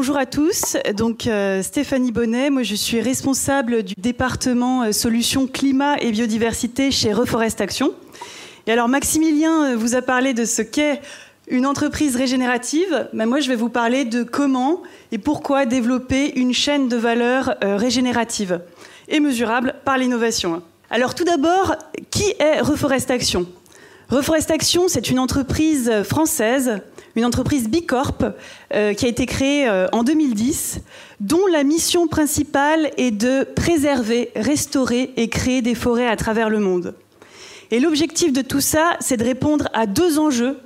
[0.00, 0.76] Bonjour à tous.
[0.96, 6.92] Donc euh, Stéphanie Bonnet, moi je suis responsable du département euh, solutions climat et biodiversité
[6.92, 7.92] chez Reforest Action.
[8.68, 11.00] Et alors Maximilien euh, vous a parlé de ce qu'est
[11.48, 13.08] une entreprise régénérative.
[13.12, 17.56] Mais moi je vais vous parler de comment et pourquoi développer une chaîne de valeur
[17.60, 18.60] régénérative
[19.08, 20.62] et mesurable par l'innovation.
[20.90, 21.74] Alors tout d'abord,
[22.12, 23.48] qui est Reforest Action?
[24.08, 26.80] Reforest Action, c'est une entreprise française
[27.18, 28.24] une entreprise Bicorp
[28.72, 30.80] euh, qui a été créée euh, en 2010,
[31.20, 36.60] dont la mission principale est de préserver, restaurer et créer des forêts à travers le
[36.60, 36.94] monde.
[37.72, 40.58] Et l'objectif de tout ça, c'est de répondre à deux enjeux,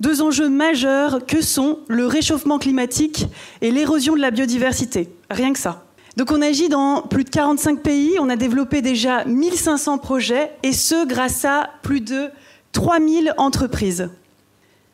[0.00, 3.26] deux enjeux majeurs que sont le réchauffement climatique
[3.60, 5.10] et l'érosion de la biodiversité.
[5.30, 5.84] Rien que ça.
[6.16, 10.72] Donc on agit dans plus de 45 pays, on a développé déjà 1500 projets, et
[10.72, 12.30] ce grâce à plus de
[12.74, 14.10] 3000 entreprises.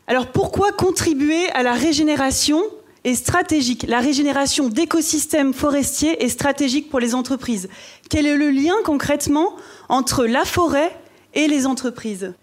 [0.07, 2.63] Alors pourquoi contribuer à la régénération
[3.03, 7.69] est stratégique La régénération d'écosystèmes forestiers est stratégique pour les entreprises?
[8.09, 9.57] Quel est le lien concrètement
[9.89, 10.95] entre la forêt
[11.35, 12.35] et les entreprises?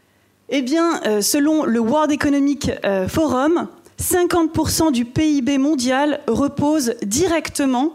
[0.50, 3.68] Eh bien, euh, selon le World Economic euh, Forum,
[4.02, 7.94] 50% du PIB mondial repose directement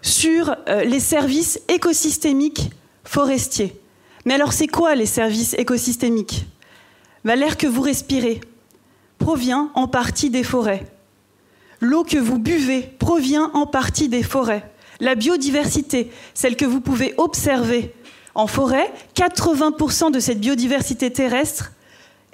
[0.00, 2.70] sur euh, les services écosystémiques
[3.04, 3.81] forestiers.
[4.24, 6.46] Mais alors c'est quoi les services écosystémiques?
[7.24, 8.40] Bah, L'air que vous respirez,
[9.18, 10.84] provient en partie des forêts.
[11.80, 14.70] L'eau que vous buvez provient en partie des forêts.
[15.00, 17.92] La biodiversité, celle que vous pouvez observer
[18.34, 21.72] en forêt, 80% de cette biodiversité terrestre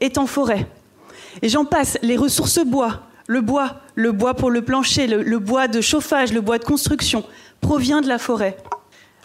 [0.01, 0.67] est en forêt.
[1.43, 5.39] Et j'en passe, les ressources bois, le bois, le bois pour le plancher, le, le,
[5.39, 7.25] bois de chauffage, le bois de construction,
[7.61, 8.57] provient de la forêt.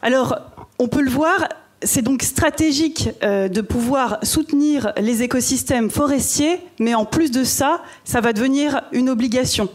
[0.02, 0.38] Alors,
[0.80, 1.48] on peut le voir,
[1.86, 7.82] c'est donc stratégique euh, de pouvoir soutenir les écosystèmes forestiers, mais en plus de ça,
[8.04, 9.70] ça va devenir une obligation.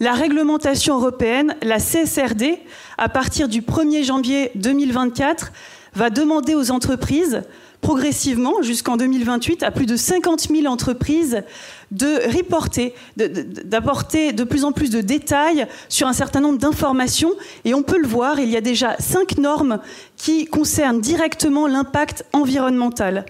[0.00, 2.58] La réglementation européenne, la CSRD,
[2.98, 5.52] à partir du 1er janvier 2024,
[5.94, 7.42] va demander aux entreprises
[7.84, 11.42] progressivement jusqu'en 2028 à plus de 50 000 entreprises
[11.90, 17.32] de reporter, d'apporter de, plus en plus de détails sur un certain nombre d'informations.
[17.66, 19.80] Et on peut le voir, il y a déjà cinq normes
[20.16, 23.26] qui concernent directement l'impact environnemental.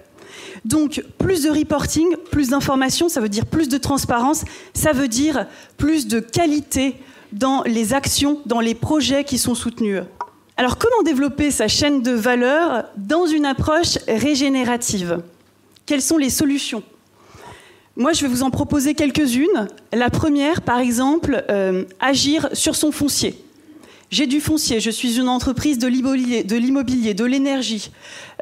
[0.63, 5.47] Donc, plus de reporting, plus d'informations, ça veut dire plus de transparence, ça veut dire
[5.75, 6.95] plus de qualité
[7.33, 9.99] dans les actions, dans les projets qui sont soutenus.
[10.57, 15.21] Alors comment développer sa chaîne de valeur dans une approche régénérative?
[15.85, 16.81] Quelles sont les solutions?
[17.97, 19.67] Moi, je vais vous en proposer quelques-unes.
[19.91, 23.37] La première, par exemple, euh, agir sur son foncier.
[24.11, 26.43] J'ai du foncier, je suis une entreprise de l'immobilier,
[27.13, 27.91] de l'énergie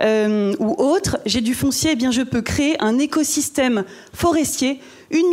[0.02, 1.18] euh, ou autre.
[1.25, 4.79] J'ai du foncier, eh bien je peux créer un écosystème forestier,
[5.09, 5.25] une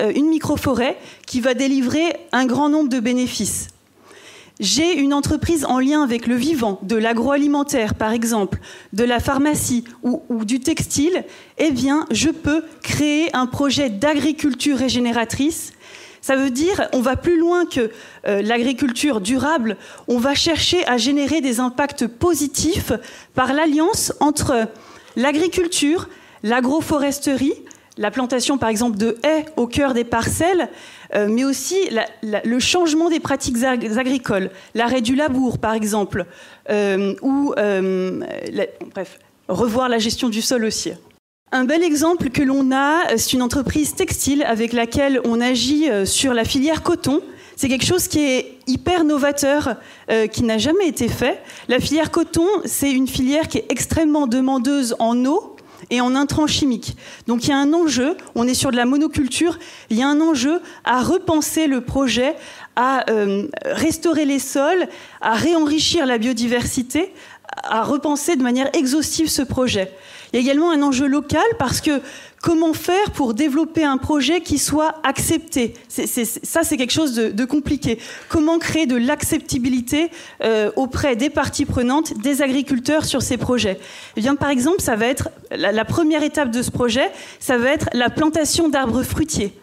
[0.00, 0.96] euh, micro-forêt
[1.26, 3.68] qui va délivrer un grand nombre de bénéfices
[4.60, 8.58] j'ai une entreprise en lien avec le vivant, de l'agroalimentaire par exemple,
[8.92, 11.24] de la pharmacie ou, du textile,
[11.58, 15.72] eh bien, je peux créer un projet d'agriculture régénératrice.
[16.20, 17.90] Ça veut dire, on va plus loin que
[18.26, 19.76] euh, l'agriculture durable,
[20.08, 22.92] on va chercher à générer des impacts positifs
[23.34, 24.68] par l'alliance entre
[25.16, 26.08] l'agriculture,
[26.42, 27.54] l'agroforesterie,
[27.96, 30.68] la plantation par exemple de haies au cœur des parcelles,
[31.14, 31.76] euh, mais aussi
[32.22, 36.26] le changement des pratiques agricoles, l'arrêt du labour par exemple,
[36.70, 38.20] euh, ou euh,
[38.94, 39.18] bref,
[39.48, 40.92] revoir la gestion du sol aussi.
[41.52, 46.34] Un bel exemple que l'on a, c'est une entreprise textile avec laquelle on agit sur
[46.34, 47.20] la filière coton.
[47.54, 49.76] C'est quelque chose qui est hyper novateur,
[50.32, 51.40] qui n'a jamais été fait.
[51.68, 55.53] La filière coton, c'est une filière qui est extrêmement demandeuse en eau,
[55.90, 56.96] et en intrants chimiques.
[57.26, 59.58] Donc il y a un enjeu, on est sur de la monoculture,
[59.90, 62.34] il y a un enjeu à repenser le projet,
[62.76, 64.86] à euh, restaurer les sols,
[65.20, 67.12] à réenrichir la biodiversité,
[67.62, 69.92] à repenser de manière exhaustive ce projet.
[70.32, 72.00] Il y a également un enjeu local parce que
[72.44, 75.72] Comment faire pour développer un projet qui soit accepté?
[75.88, 77.98] Ça, c'est quelque chose de, compliqué.
[78.28, 80.10] Comment créer de l'acceptabilité
[80.42, 83.78] euh, auprès des parties prenantes, des agriculteurs sur ces projets?
[84.18, 87.10] Eh bien, Par exemple, ça va être la, première étape de ce projet,
[87.40, 89.54] ça va être la plantation d'arbres fruitiers.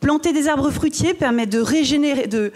[0.00, 2.52] Planter des arbres fruitiers permet de régénérer, de,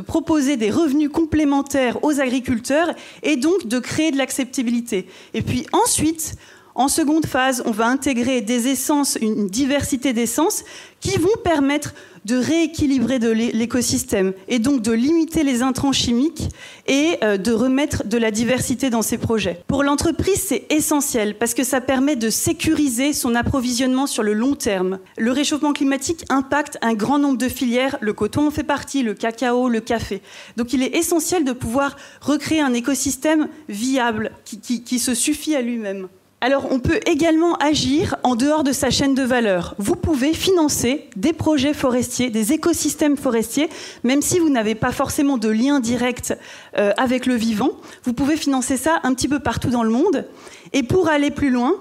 [0.00, 2.90] proposer des revenus complémentaires aux agriculteurs
[3.24, 5.06] et donc de créer de l'acceptabilité.
[5.34, 6.34] Et puis ensuite,
[6.74, 10.64] En seconde phase, on va intégrer des essences, une diversité d'essences
[11.00, 16.48] qui vont permettre de rééquilibrer de l'écosystème et donc de limiter les intrants chimiques
[16.86, 19.60] et euh, de remettre de la diversité dans ses projets.
[19.66, 24.54] Pour l'entreprise, c'est essentiel parce que ça permet de sécuriser son approvisionnement sur le long
[24.54, 24.98] terme.
[25.18, 29.14] Le réchauffement climatique impacte un grand nombre de filières, le coton en fait partie, le
[29.14, 30.22] cacao, le café.
[30.56, 36.08] Donc il est essentiel de pouvoir recréer un écosystème viable qui se suffit à lui-même.
[36.44, 39.76] Alors, on peut également agir en dehors de sa chaîne de valeur.
[39.78, 43.68] Vous pouvez financer des projets forestiers, des écosystèmes forestiers,
[44.02, 46.36] même si vous n'avez pas forcément de lien direct
[46.76, 47.70] euh, avec le vivant.
[48.02, 50.26] Vous pouvez financer ça un petit peu partout dans le monde.
[50.72, 51.74] Et pour aller plus loin,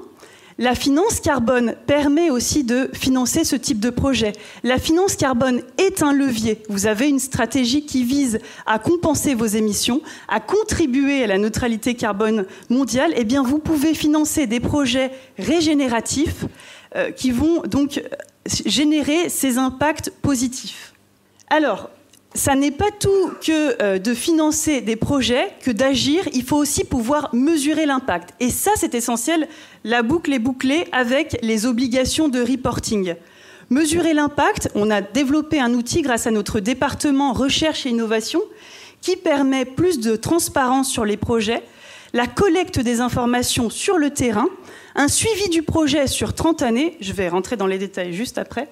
[0.61, 4.33] la finance carbone permet aussi de financer ce type de projet.
[4.61, 6.61] La finance carbone est un levier.
[6.69, 8.37] Vous avez une stratégie qui vise
[8.67, 13.11] à compenser vos émissions, à contribuer à la neutralité carbone mondiale.
[13.17, 15.09] Eh bien, vous pouvez financer des projets
[15.39, 16.45] régénératifs
[16.95, 17.99] euh, qui vont donc
[18.45, 20.93] générer ces impacts positifs.
[21.49, 21.89] Alors,
[22.33, 26.83] ça n'est pas tout que euh, de financer des projets, que d'agir, il faut aussi
[26.83, 28.33] pouvoir mesurer l'impact.
[28.39, 29.47] Et ça, c'est essentiel,
[29.83, 33.15] la boucle est bouclée avec les obligations de reporting.
[33.69, 38.41] Mesurer l'impact, on a développé un outil grâce à notre département recherche et innovation
[39.01, 41.63] qui permet plus de transparence sur les projets,
[42.13, 44.47] la collecte des informations sur le terrain,
[44.95, 48.67] un suivi du projet sur 30 années, je vais rentrer dans les détails juste après,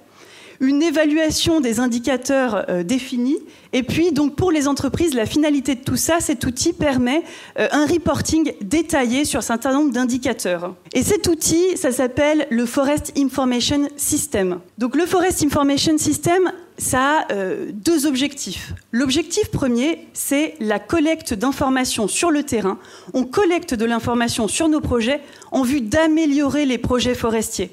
[0.60, 3.38] une évaluation des indicateurs euh, définis.
[3.72, 7.24] Et puis, donc, pour les entreprises, la finalité de tout ça, cet outil permet
[7.58, 10.76] euh, un reporting détaillé sur un certain nombre d'indicateurs.
[10.94, 14.60] Et cet outil, ça s'appelle le Forest Information System.
[14.78, 18.74] Donc, le Forest Information System, ça a euh, deux objectifs.
[18.92, 22.80] L'objectif premier, c'est la collecte d'informations sur le terrain.
[23.14, 25.22] On collecte de l'information sur nos projets
[25.52, 27.72] en vue d'améliorer les projets forestiers.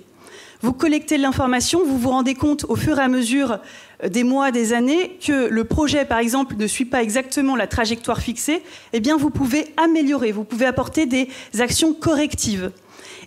[0.63, 3.59] Vous collectez l'information, vous vous rendez compte au fur et à mesure
[4.03, 7.67] euh, des mois, des années, que le projet, par exemple, ne suit pas exactement la
[7.67, 8.63] trajectoire fixée,
[8.93, 12.71] eh bien, vous pouvez améliorer, vous pouvez apporter des actions correctives.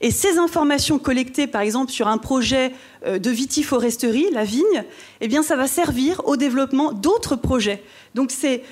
[0.02, 2.72] Et ces informations collectées, par exemple, sur un projet
[3.06, 4.84] euh, de vitiforesterie, la vigne,
[5.22, 7.84] eh bien, ça va servir au développement d'autres projets.
[8.16, 8.64] Donc, c'est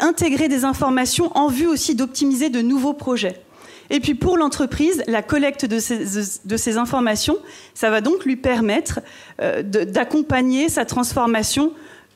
[0.00, 3.43] intégrer des informations en vue aussi d'optimiser de nouveaux projets.
[3.90, 7.38] Et puis pour l'entreprise, la collecte de ces, informations,
[7.74, 9.00] ça va donc lui permettre
[9.40, 11.72] euh, d'accompagner sa transformation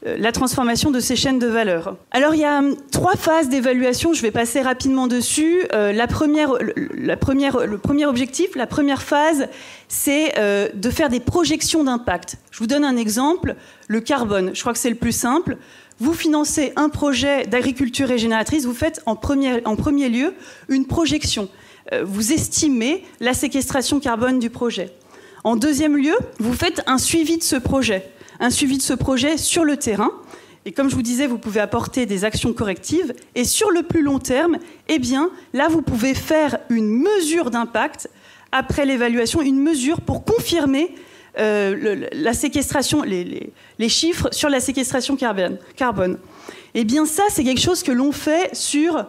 [0.06, 1.96] euh, la transformation de ces chaînes de valeur.
[2.12, 5.64] Alors il y a hum, trois phases d'évaluation, je vais passer rapidement dessus.
[5.72, 9.48] Euh, le premier objectif, la première phase,
[9.88, 10.34] c'est
[10.72, 12.36] de faire des projections d'impact.
[12.52, 13.56] Je vous donne un exemple,
[13.88, 15.56] le carbone, je crois que c'est le plus simple.
[16.00, 20.32] Vous financez un projet d'agriculture régénératrice, vous faites en premier, lieu
[20.68, 21.48] une projection.
[21.92, 24.92] Euh, vous estimez la séquestration carbone du projet.
[25.42, 28.08] En deuxième lieu, vous faites un suivi de ce projet,
[28.38, 30.12] un suivi de ce projet sur le terrain.
[30.66, 33.12] Et comme je vous disais, vous pouvez apporter des actions correctives.
[33.34, 38.08] Et sur le plus long terme, eh bien, là, vous pouvez faire une mesure d'impact
[38.52, 40.94] après l'évaluation, une mesure pour confirmer
[41.38, 45.58] euh, la séquestration, les, chiffres sur la séquestration carbone.
[45.76, 46.18] carbone.
[46.74, 49.06] Eh bien ça, c'est quelque chose que l'on fait sur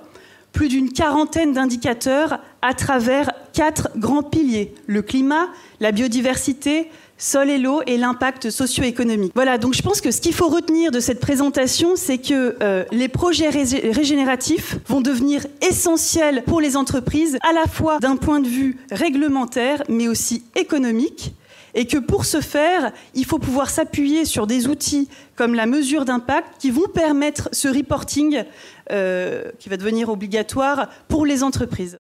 [0.54, 4.74] plus d'une quarantaine d'indicateurs à travers quatre grands piliers.
[4.88, 5.48] Le climat,
[5.80, 9.34] la biodiversité, sol et l'eau et l'impact socio-économique.
[9.36, 12.86] Voilà, donc je pense que ce qu'il faut retenir de cette présentation, c'est que euh,
[12.92, 18.48] les projets régénératifs vont devenir essentiels pour les entreprises, à la fois d'un point de
[18.48, 21.34] vue réglementaire, mais aussi économique
[21.74, 26.06] et que pour ce faire, il faut pouvoir s'appuyer sur des outils comme la mesure
[26.06, 28.44] d'impact qui vont permettre ce reporting
[28.92, 31.98] euh, qui va devenir obligatoire pour les entreprises.